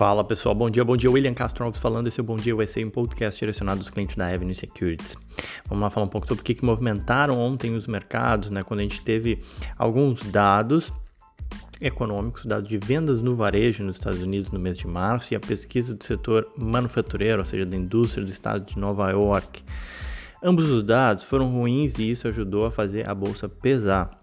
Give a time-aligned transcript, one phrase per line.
[0.00, 1.10] Fala pessoal, bom dia, bom dia.
[1.10, 2.06] William Castro Alves falando.
[2.06, 5.14] Esse é o Bom Dia USA, um podcast direcionado aos clientes da Avenue Securities.
[5.68, 8.62] Vamos lá falar um pouco sobre o que, que movimentaram ontem os mercados, né?
[8.62, 9.42] Quando a gente teve
[9.76, 10.90] alguns dados
[11.82, 15.40] econômicos, dados de vendas no varejo nos Estados Unidos no mês de março e a
[15.40, 19.62] pesquisa do setor manufatureiro, ou seja, da indústria do estado de Nova York.
[20.42, 24.18] Ambos os dados foram ruins e isso ajudou a fazer a bolsa pesar.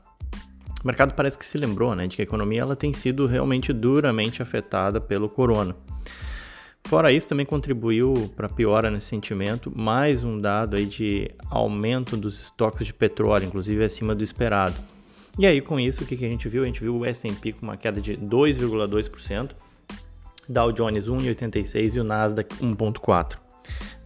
[0.88, 3.74] O mercado parece que se lembrou né, de que a economia ela tem sido realmente
[3.74, 5.76] duramente afetada pelo corona.
[6.86, 12.42] Fora isso, também contribuiu para piora nesse sentimento mais um dado aí de aumento dos
[12.42, 14.76] estoques de petróleo, inclusive acima do esperado.
[15.38, 16.64] E aí, com isso, o que, que a gente viu?
[16.64, 19.50] A gente viu o S&P com uma queda de 2,2%,
[20.48, 23.47] Dow Jones 1,86% e o Nasdaq 1,4%.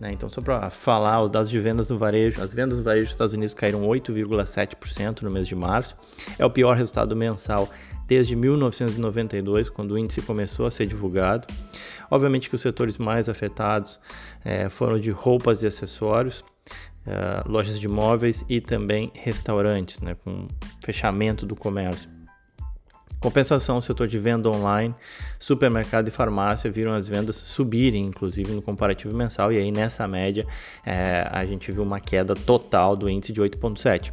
[0.01, 0.11] Né?
[0.13, 3.11] Então, só para falar, os dados de vendas no varejo, as vendas no varejo dos
[3.11, 5.95] Estados Unidos caíram 8,7% no mês de março.
[6.39, 7.69] É o pior resultado mensal
[8.07, 11.47] desde 1992, quando o índice começou a ser divulgado.
[12.09, 13.99] Obviamente que os setores mais afetados
[14.43, 16.43] é, foram de roupas e acessórios,
[17.05, 20.47] é, lojas de imóveis e também restaurantes, né, com
[20.83, 22.09] fechamento do comércio.
[23.21, 24.95] Compensação, o setor de venda online,
[25.37, 30.47] supermercado e farmácia viram as vendas subirem, inclusive no comparativo mensal, e aí nessa média
[30.83, 34.11] é, a gente viu uma queda total do índice de 8,7.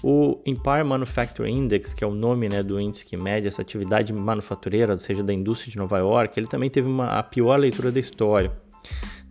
[0.00, 4.12] O Empire Manufacturing Index, que é o nome né, do índice que mede essa atividade
[4.12, 7.90] manufatureira, ou seja, da indústria de Nova York, ele também teve uma, a pior leitura
[7.90, 8.52] da história.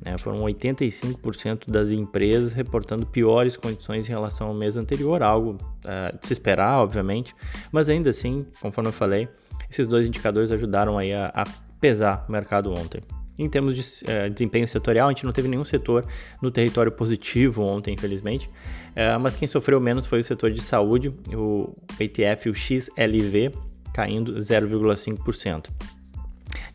[0.04, 0.18] Né?
[0.18, 6.28] Foram 85% das empresas reportando piores condições em relação ao mês anterior, algo uh, de
[6.28, 7.34] se esperar, obviamente,
[7.72, 9.28] mas ainda assim, conforme eu falei,
[9.70, 11.44] esses dois indicadores ajudaram aí a, a
[11.80, 13.02] pesar o mercado ontem.
[13.40, 16.06] Em termos de uh, desempenho setorial, a gente não teve nenhum setor
[16.42, 21.10] no território positivo ontem, infelizmente, uh, mas quem sofreu menos foi o setor de saúde,
[21.34, 23.52] o ETF, o XLV,
[23.94, 25.70] caindo 0,5%.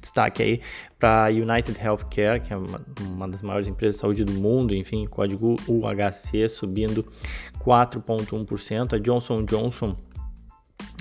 [0.08, 0.60] Destaque aí
[0.98, 4.74] para a United Healthcare, que é uma, uma, das maiores empresas de saúde do mundo,
[4.74, 7.06] enfim, código UHC subindo
[7.60, 8.94] 4,1%.
[8.94, 9.96] A Johnson Johnson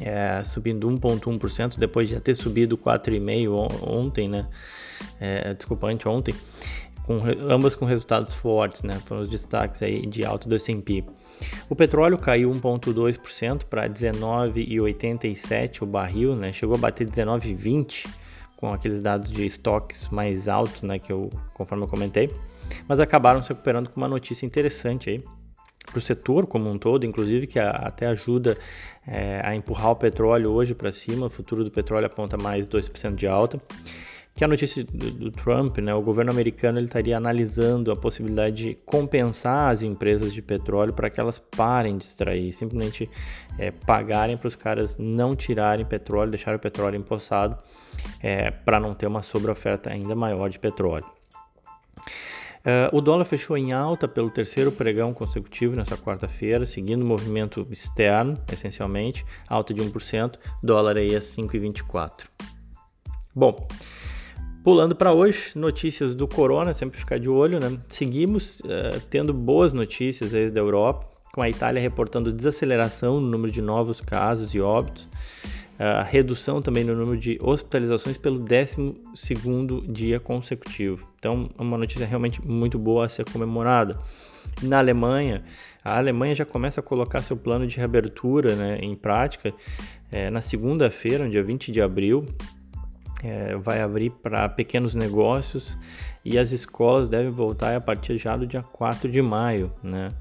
[0.01, 4.45] é, subindo 1,1%, depois de já ter subido 4,5% ontem, né?
[5.19, 6.35] É, desculpa, anteontem.
[7.05, 8.99] Com, ambas com resultados fortes, né?
[9.05, 11.05] Foram os destaques aí de alta do S&P.
[11.69, 16.51] O petróleo caiu 1,2% para 19,87 o barril, né?
[16.51, 18.26] Chegou a bater 19,20
[18.57, 22.29] com aqueles dados de estoques mais altos, né, que eu, conforme eu comentei,
[22.87, 25.23] mas acabaram se recuperando com uma notícia interessante aí
[25.85, 28.57] para o setor como um todo, inclusive que a, até ajuda
[29.07, 33.15] é, a empurrar o petróleo hoje para cima, o futuro do petróleo aponta mais 2%
[33.15, 33.61] de alta,
[34.37, 38.55] que a notícia do, do, Trump, né, o governo americano ele estaria analisando a possibilidade
[38.55, 43.09] de compensar as empresas de petróleo para que elas parem de extrair, simplesmente
[43.57, 47.57] é, pagarem para os caras não tirarem petróleo, deixarem o petróleo empossado,
[48.21, 51.05] é, para não ter uma sobreoferta ainda maior de petróleo.
[52.57, 57.65] Uh, o dólar fechou em alta pelo terceiro pregão consecutivo nessa quarta-feira, seguindo o movimento
[57.71, 62.25] externo, essencialmente, alta de 1%, dólar aí a 5,24.
[63.33, 63.67] Bom,
[64.67, 67.79] Pulando para hoje, notícias do corona, sempre ficar de olho, né?
[67.87, 73.49] Seguimos uh, tendo boas notícias aí da Europa, com a Itália reportando desaceleração no número
[73.49, 78.93] de novos casos e óbitos, uh, redução também no número de hospitalizações pelo 12
[79.87, 81.07] dia consecutivo.
[81.17, 83.97] Então, uma notícia realmente muito boa a ser comemorada.
[84.61, 85.45] Na Alemanha,
[85.81, 89.53] a Alemanha já começa a colocar seu plano de reabertura né, em prática
[90.11, 92.25] é, na segunda-feira, no dia 20 de abril,
[93.23, 95.77] é, vai abrir para pequenos negócios
[96.23, 100.11] e as escolas devem voltar a partir já do dia 4 de maio, né?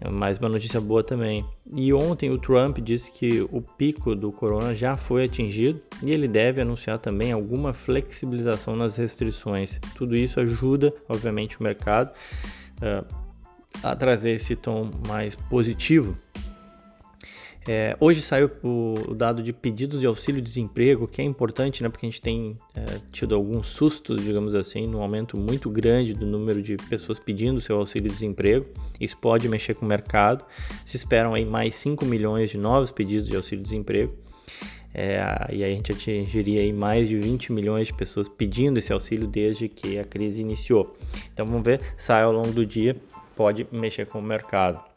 [0.00, 1.44] É mais uma notícia boa também.
[1.74, 6.26] E ontem o Trump disse que o pico do corona já foi atingido e ele
[6.26, 9.80] deve anunciar também alguma flexibilização nas restrições.
[9.94, 12.10] Tudo isso ajuda, obviamente, o mercado
[12.82, 13.06] uh,
[13.82, 16.16] a trazer esse tom mais positivo
[17.66, 22.10] é, hoje saiu o, dado de pedidos de auxílio-desemprego, que é importante, né, porque a
[22.10, 26.76] gente tem é, tido alguns sustos, digamos assim, no aumento muito grande do número de
[26.76, 28.66] pessoas pedindo seu auxílio-desemprego.
[29.00, 30.44] Isso pode mexer com o mercado.
[30.84, 34.12] Se esperam aí mais 5 milhões de novos pedidos de auxílio-desemprego.
[34.92, 35.18] É,
[35.50, 39.26] e aí a gente atingiria aí mais de 20 milhões de pessoas pedindo esse auxílio
[39.26, 40.94] desde que a crise iniciou.
[41.32, 42.94] Então vamos ver, sai ao longo do dia,
[43.34, 44.93] pode mexer com o mercado.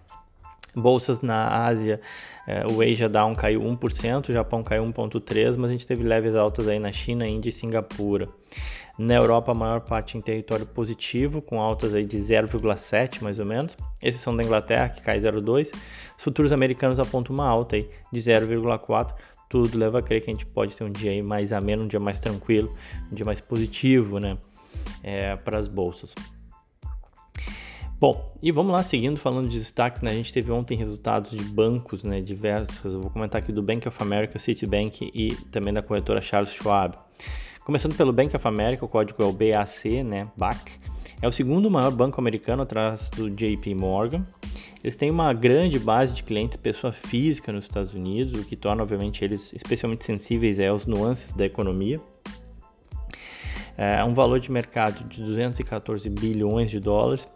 [0.77, 1.99] Bolsas na Ásia,
[2.45, 6.35] é, o Asia Down caiu 1%, o Japão caiu 1,3%, mas a gente teve leves
[6.35, 8.29] altas aí na China, Índia e Singapura.
[8.97, 13.45] Na Europa, a maior parte em território positivo, com altas aí de 0,7 mais ou
[13.45, 13.77] menos.
[14.01, 15.71] Esses são da Inglaterra, que cai 0,2.
[16.17, 19.13] Os futuros americanos apontam uma alta aí de 0,4,
[19.49, 21.99] tudo leva a crer que a gente pode ter um dia mais ameno, um dia
[21.99, 22.73] mais tranquilo,
[23.11, 24.37] um dia mais positivo, né,
[25.03, 26.13] é, para as bolsas.
[27.99, 30.11] Bom, e vamos lá, seguindo falando de destaques, né?
[30.11, 32.21] A gente teve ontem resultados de bancos, né?
[32.21, 32.93] Diversos.
[32.93, 36.95] Eu vou comentar aqui do Bank of America, Citibank e também da corretora Charles Schwab.
[37.65, 40.27] Começando pelo Bank of America, o código é o BAC, né?
[40.37, 40.73] BAC.
[41.23, 44.23] É o segundo maior banco americano atrás do JP Morgan.
[44.83, 48.83] Eles têm uma grande base de clientes, pessoa física nos Estados Unidos, o que torna,
[48.83, 51.99] obviamente, eles especialmente sensíveis aos nuances da economia.
[53.75, 57.27] É um valor de mercado de 214 bilhões de dólares,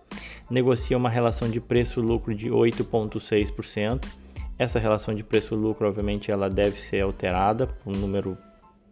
[0.52, 4.06] negocia uma relação de preço-lucro de 8,6%.
[4.60, 8.38] Essa relação de preço-lucro, obviamente, ela deve ser alterada por um número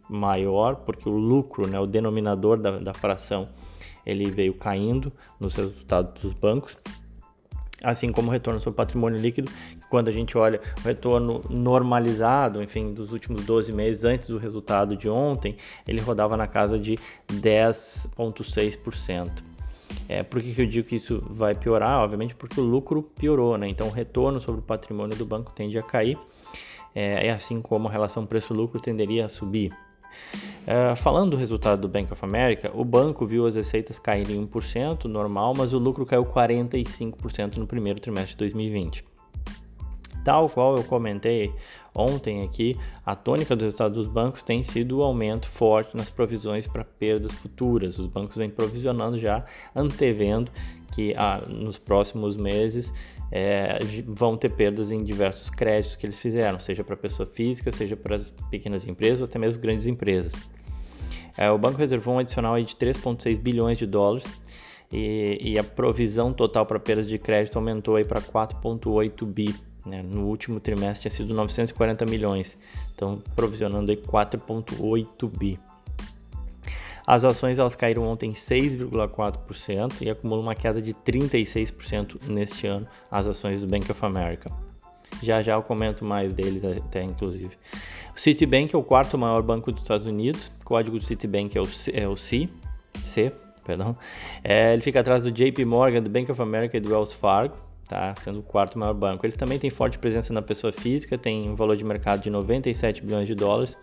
[0.08, 3.46] maior, porque o lucro, né, o denominador da, da fração,
[4.04, 6.76] ele veio caindo nos resultados dos bancos
[7.82, 9.50] assim como o retorno sobre patrimônio líquido,
[9.88, 14.96] quando a gente olha o retorno normalizado, enfim, dos últimos 12 meses antes do resultado
[14.96, 16.98] de ontem, ele rodava na casa de
[17.32, 19.49] 10,6%.
[20.10, 22.00] É, por que, que eu digo que isso vai piorar?
[22.00, 23.68] Obviamente porque o lucro piorou, né?
[23.68, 26.18] Então o retorno sobre o patrimônio do banco tende a cair,
[26.92, 29.72] é, é assim como a relação preço-lucro tenderia a subir.
[30.66, 35.04] Uh, falando do resultado do Bank of America, o banco viu as receitas caírem 1%,
[35.04, 39.04] normal, mas o lucro caiu 45% no primeiro trimestre de 2020.
[40.24, 41.52] Tal qual eu comentei
[41.94, 46.66] ontem aqui, a tônica do resultado dos bancos tem sido o aumento forte nas provisões
[46.66, 47.98] para perdas futuras.
[47.98, 49.44] Os bancos vêm provisionando já,
[49.74, 50.50] antevendo
[50.92, 52.92] que ah, nos próximos meses
[53.30, 57.96] é, vão ter perdas em diversos créditos que eles fizeram, seja para pessoa física, seja
[57.96, 60.32] para as pequenas empresas ou até mesmo grandes empresas.
[61.38, 64.26] É, o banco reservou um adicional de 3,6 bilhões de dólares
[64.92, 69.69] e, e, a provisão total para perdas de crédito aumentou para 4,8 bi.
[69.84, 70.02] Né?
[70.02, 72.58] No último trimestre tinha sido 940 milhões,
[72.94, 75.58] então provisionando 4,8 bi.
[77.06, 83.26] As ações elas caíram ontem 6,4% e acumulam uma queda de 36% neste ano, as
[83.26, 84.50] ações do Bank of America.
[85.22, 87.56] Já já eu comento mais deles até inclusive.
[88.14, 91.60] O Citibank é o quarto maior banco dos Estados Unidos, o código do Citibank é
[91.60, 92.48] o, C, é o C,
[93.04, 93.32] C
[93.64, 93.96] perdão.
[94.42, 97.69] É, ele fica atrás do JP Morgan, do Bank of America e do Wells Fargo
[97.90, 98.14] tá?
[98.20, 99.26] sendo o quarto maior banco.
[99.26, 103.04] Eles também têm forte presença na pessoa física, tem um valor de mercado de 97
[103.04, 103.76] bilhões de dólares,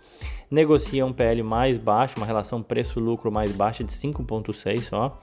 [0.49, 5.19] negociam um PL mais baixo, uma relação preço-lucro mais baixa de 5,6 só,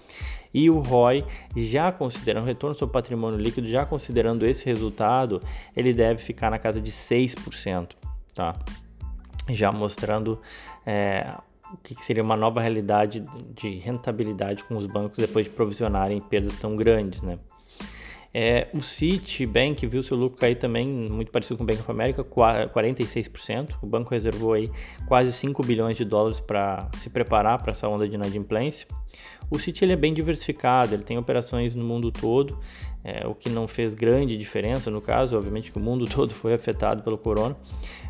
[0.52, 1.24] e o ROI,
[1.56, 5.40] já considerando retorno sobre patrimônio líquido, já considerando esse resultado,
[5.74, 7.92] ele deve ficar na casa de 6%,
[8.34, 8.54] tá?
[9.48, 10.38] já mostrando
[10.84, 11.26] é,
[11.72, 16.58] o que seria uma nova realidade de rentabilidade com os bancos depois de provisionarem perdas
[16.58, 17.38] tão grandes, né?
[18.36, 22.24] É, o Citibank viu seu lucro cair também, muito parecido com o Bank of America,
[22.24, 23.76] 46%.
[23.80, 24.68] O banco reservou aí
[25.06, 28.88] quase 5 bilhões de dólares para se preparar para essa onda de inadimplência.
[29.48, 32.58] O Citi ele é bem diversificado, ele tem operações no mundo todo,
[33.04, 36.54] é, o que não fez grande diferença no caso, obviamente que o mundo todo foi
[36.54, 37.56] afetado pelo corona,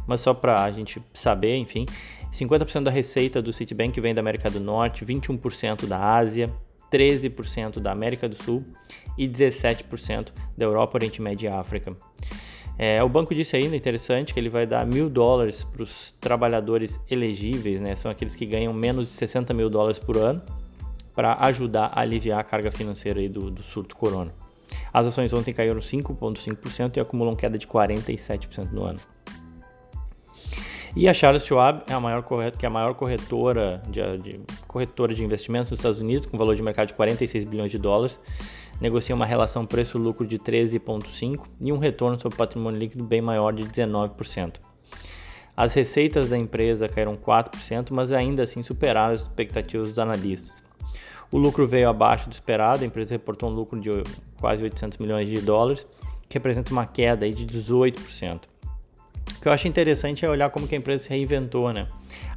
[0.07, 1.85] mas só para a gente saber, enfim,
[2.33, 6.51] 50% da receita do Citibank vem da América do Norte, 21% da Ásia,
[6.95, 8.65] 13% da América do Sul
[9.19, 11.97] e 17% da Europa, Oriente Médio e África.
[12.79, 17.01] É, o banco disse ainda, interessante, que ele vai dar mil dólares para os trabalhadores
[17.11, 17.97] elegíveis, né?
[17.97, 20.43] são aqueles que ganham menos de 60 mil dólares por ano,
[21.15, 24.33] para ajudar a aliviar a carga financeira aí do, do surto corona.
[24.93, 29.01] As ações ontem caíram 5,5% e acumulam queda de 47% no ano.
[30.97, 34.41] E a Charles Schwab é a maior corretora, que é a maior corretora de, de,
[34.69, 38.19] corretora de investimentos nos Estados Unidos, com valor de mercado de 46 bilhões de dólares,
[38.81, 43.65] negocia uma relação preço-lucro de 13,5% e um retorno sobre patrimônio líquido bem maior de
[43.65, 44.61] 19%.
[45.57, 50.63] As receitas da empresa caíram 4%, mas ainda assim superaram as expectativas dos analistas.
[51.31, 53.91] O lucro veio abaixo do esperado, a empresa reportou um lucro de
[54.41, 55.85] quase 800 milhões de dólares,
[56.29, 58.54] que representa uma queda de 18%.
[59.45, 61.87] Que eu acho interessante é olhar como que a empresa se reinventou, né?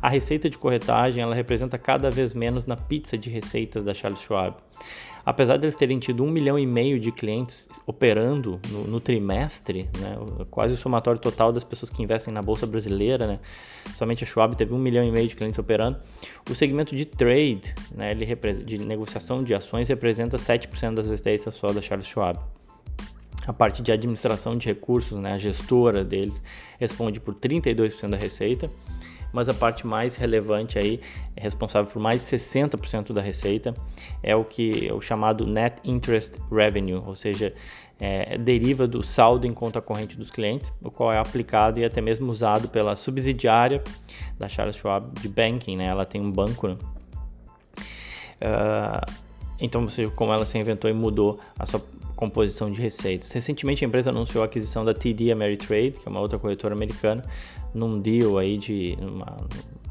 [0.02, 4.20] A receita de corretagem, ela representa cada vez menos na pizza de receitas da Charles
[4.20, 4.58] Schwab.
[5.26, 9.90] Apesar de eles terem tido um milhão e meio de clientes operando no, no trimestre,
[10.00, 10.18] né,
[10.52, 13.40] quase o somatório total das pessoas que investem na bolsa brasileira, né,
[13.96, 15.98] somente a Schwab teve um milhão e meio de clientes operando.
[16.52, 18.26] O segmento de trade, né, ele
[18.66, 22.38] de negociação de ações, representa 7% das receitas só da Charles Schwab
[23.48, 26.44] a parte de administração de recursos, né, a gestora deles,
[26.80, 28.70] responde por 32% da receita,
[29.32, 31.00] mas a parte mais relevante aí,
[31.36, 33.74] é responsável por mais de 60% da receita,
[34.22, 37.54] é o que é o chamado Net Interest Revenue, ou seja,
[38.00, 42.02] é, deriva do saldo em conta corrente dos clientes, o qual é aplicado e até
[42.02, 43.82] mesmo usado pela subsidiária
[44.38, 45.86] da Charles Schwab de banking, né?
[45.86, 46.78] Ela tem um banco, né?
[48.40, 49.12] Uh,
[49.60, 51.82] então, você, como ela se inventou e mudou a sua
[52.18, 53.32] composição de receitas.
[53.32, 57.24] Recentemente, a empresa anunciou a aquisição da TD Ameritrade, que é uma outra corretora americana,
[57.74, 59.38] num deal aí de uma,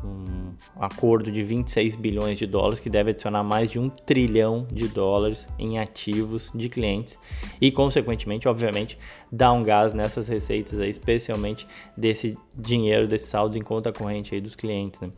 [0.05, 4.89] um acordo de 26 bilhões de dólares que deve adicionar mais de um trilhão de
[4.89, 7.17] dólares em ativos de clientes
[7.61, 8.99] e, consequentemente, obviamente,
[9.31, 11.67] dar um gás nessas receitas aí, especialmente
[11.97, 15.01] desse dinheiro, desse saldo em conta corrente aí dos clientes.
[15.01, 15.11] Né?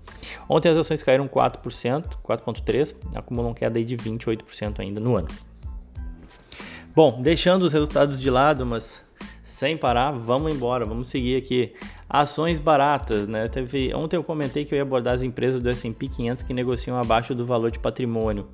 [0.47, 5.29] Ontem as ações caíram 4%, 4,3%, acumulam queda aí de 28% ainda no ano.
[6.99, 9.05] Bom, deixando os resultados de lado, mas
[9.45, 11.73] sem parar, vamos embora, vamos seguir aqui.
[12.11, 13.47] Ações baratas, né?
[13.47, 16.99] Teve, ontem eu comentei que eu ia abordar as empresas do S&P 500 que negociam
[16.99, 18.49] abaixo do valor de patrimônio.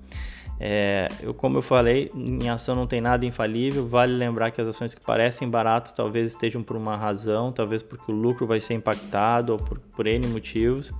[0.60, 3.88] É, eu, como eu falei, em ação não tem nada infalível.
[3.88, 8.12] Vale lembrar que as ações que parecem baratas talvez estejam por uma razão, talvez porque
[8.12, 10.92] o lucro vai ser impactado ou por, por N motivos.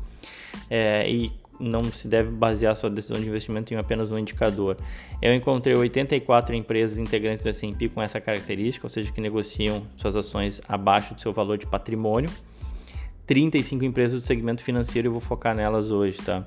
[0.71, 4.77] É, e não se deve basear sua decisão de investimento em apenas um indicador.
[5.21, 10.17] Eu encontrei 84 empresas integrantes do S&P com essa característica, ou seja, que negociam suas
[10.17, 12.31] ações abaixo do seu valor de patrimônio.
[13.27, 16.45] 35 empresas do segmento financeiro, eu vou focar nelas hoje, tá?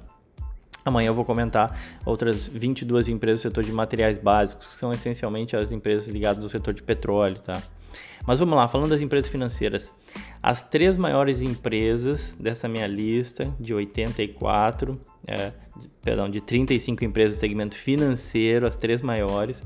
[0.85, 5.55] Amanhã eu vou comentar outras 22 empresas do setor de materiais básicos, que são essencialmente
[5.55, 7.61] as empresas ligadas ao setor de petróleo, tá?
[8.25, 9.91] Mas vamos lá, falando das empresas financeiras.
[10.43, 15.53] As três maiores empresas dessa minha lista, de 84, é,
[16.03, 19.63] perdão, de 35 empresas do segmento financeiro, as três maiores,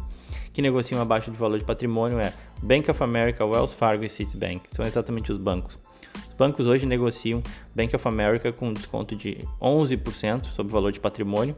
[0.53, 4.61] que negociam abaixo de valor de patrimônio é Bank of America, Wells Fargo e Citibank.
[4.71, 5.79] São exatamente os bancos.
[6.27, 7.41] Os bancos hoje negociam
[7.75, 11.55] Bank of America com desconto de 11% sobre o valor de patrimônio,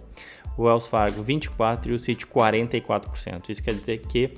[0.57, 3.49] o Wells Fargo 24% e o Citi 44%.
[3.49, 4.31] Isso quer dizer que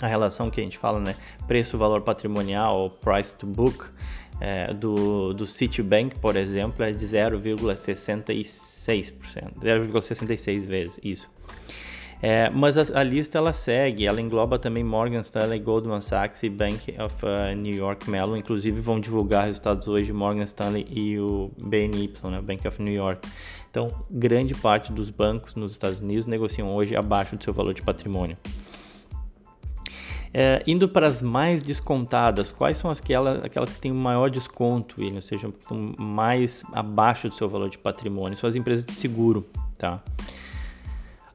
[0.00, 3.86] a relação que a gente fala, né, preço-valor patrimonial price to book
[4.40, 9.12] é, do, do Citibank, por exemplo, é de 0,66%,
[9.60, 11.28] 0,66 vezes isso.
[12.20, 16.48] É, mas a, a, lista ela segue, ela engloba também Morgan Stanley, Goldman Sachs e
[16.48, 18.36] Bank of uh, New York Mellon.
[18.36, 23.28] Inclusive vão divulgar resultados hoje Morgan Stanley e o BNY, né, Bank of New York.
[23.70, 27.82] Então, grande parte dos bancos nos Estados Unidos negociam hoje abaixo do seu valor de
[27.82, 28.36] patrimônio.
[30.32, 34.96] É, indo para as mais descontadas, quais são aquelas, aquelas que têm o maior desconto,
[34.98, 38.36] William, ou seja, que estão mais abaixo do seu valor de patrimônio?
[38.36, 39.46] São as empresas de seguro,
[39.78, 40.02] tá?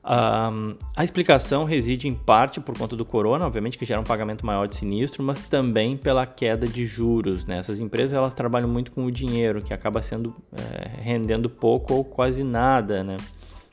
[0.06, 4.46] Um, a explicação reside em parte por conta do corona, obviamente que gera um pagamento
[4.46, 7.46] maior de sinistro, mas também pela queda de juros.
[7.46, 7.60] Né?
[7.60, 12.04] Essas empresas elas trabalham muito com o dinheiro, que acaba sendo é, rendendo pouco ou
[12.04, 13.16] quase nada, né?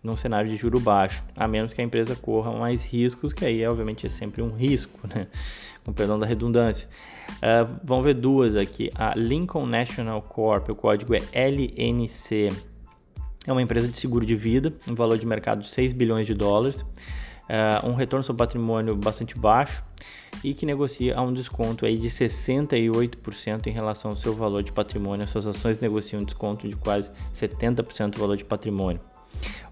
[0.02, 3.66] Num cenário de juro baixo, a menos que a empresa corra mais riscos, que aí
[3.66, 5.26] obviamente é sempre um risco, né?
[5.84, 6.88] com perdão da redundância.
[7.36, 8.90] Uh, vamos ver duas aqui.
[8.94, 12.48] A Lincoln National Corp, o código é LNC,
[13.46, 16.34] é uma empresa de seguro de vida, um valor de mercado de 6 bilhões de
[16.34, 19.84] dólares, uh, um retorno sobre patrimônio bastante baixo
[20.44, 24.72] e que negocia a um desconto aí de 68% em relação ao seu valor de
[24.72, 25.24] patrimônio.
[25.24, 29.00] As suas ações negociam um desconto de quase 70% do valor de patrimônio.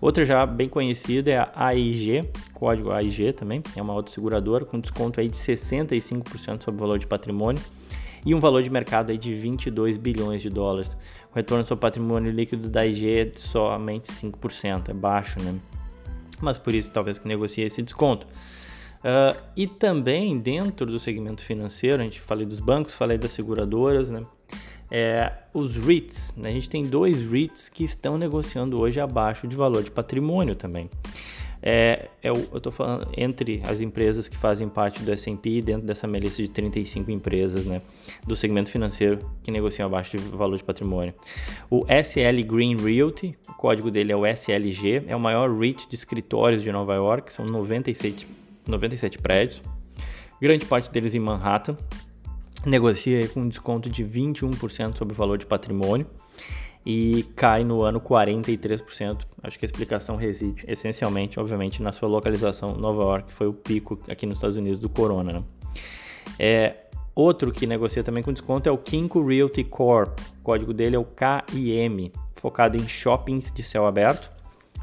[0.00, 4.78] Outra já bem conhecida é a AIG, código AIG também, é uma outra seguradora com
[4.78, 7.62] desconto aí de 65% sobre o valor de patrimônio
[8.24, 10.96] e um valor de mercado aí de 22 bilhões de dólares.
[11.32, 15.58] O retorno sobre patrimônio líquido da AIG é de somente 5%, é baixo, né?
[16.40, 18.26] Mas por isso talvez que negocie esse desconto.
[18.98, 24.10] Uh, e também dentro do segmento financeiro, a gente falei dos bancos, falei das seguradoras,
[24.10, 24.24] né?
[24.90, 26.34] É, os REITs.
[26.36, 26.50] Né?
[26.50, 30.88] A gente tem dois REITs que estão negociando hoje abaixo de valor de patrimônio também.
[31.60, 36.06] É, é eu estou falando entre as empresas que fazem parte do S&P dentro dessa
[36.06, 37.82] minha lista de 35 empresas né,
[38.26, 41.12] do segmento financeiro que negociam abaixo de valor de patrimônio.
[41.68, 45.96] O SL Green Realty, o código dele é o SLG, é o maior REIT de
[45.96, 48.26] escritórios de Nova York, são 97,
[48.66, 49.62] 97 prédios,
[50.40, 51.76] grande parte deles em Manhattan,
[52.66, 56.06] negocia com um desconto de 21% sobre o valor de patrimônio
[56.84, 59.26] e cai no ano 43%.
[59.42, 63.52] Acho que a explicação reside essencialmente, obviamente, na sua localização Nova York, que foi o
[63.52, 65.32] pico aqui nos Estados Unidos do corona.
[65.32, 65.42] Né?
[66.38, 66.76] É,
[67.14, 70.18] outro que negocia também com desconto é o Kinko Realty Corp.
[70.40, 74.37] O código dele é o KIM, focado em shoppings de céu aberto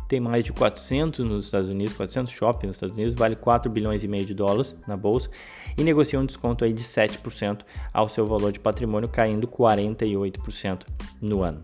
[0.08, 4.04] tem mais de 400 nos Estados Unidos, 400 shoppings nos Estados Unidos, vale 4 bilhões
[4.04, 5.30] e meio de dólares na bolsa
[5.78, 7.62] e negocia um desconto aí de 7%
[7.94, 10.84] ao seu valor de patrimônio, caindo 48%
[11.22, 11.62] no ano.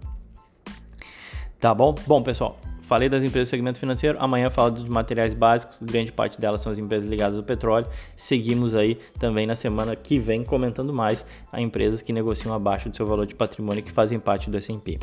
[1.59, 1.93] Tá bom?
[2.07, 6.41] Bom, pessoal, falei das empresas do segmento financeiro, amanhã falo dos materiais básicos, grande parte
[6.41, 7.85] delas são as empresas ligadas ao petróleo.
[8.15, 12.95] Seguimos aí também na semana que vem comentando mais a empresas que negociam abaixo do
[12.95, 14.97] seu valor de patrimônio que fazem parte do S&P.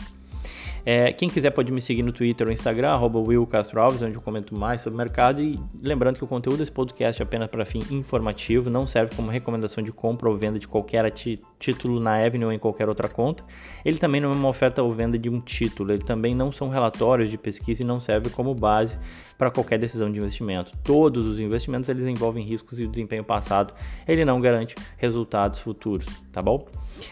[0.91, 4.15] É, quem quiser pode me seguir no Twitter ou Instagram, arroba Will Castro Alves, onde
[4.15, 5.43] eu comento mais sobre o mercado.
[5.43, 9.31] E lembrando que o conteúdo desse podcast é apenas para fim informativo, não serve como
[9.31, 13.45] recomendação de compra ou venda de qualquer título na Avenue ou em qualquer outra conta.
[13.85, 16.71] Ele também não é uma oferta ou venda de um título, ele também não são
[16.71, 18.99] relatórios de pesquisa e não serve como base
[19.37, 20.73] para qualquer decisão de investimento.
[20.83, 23.75] Todos os investimentos eles envolvem riscos e o desempenho passado
[24.07, 26.67] ele não garante resultados futuros, tá bom?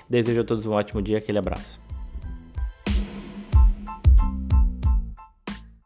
[0.08, 1.85] Desejo a todos um ótimo dia, aquele abraço.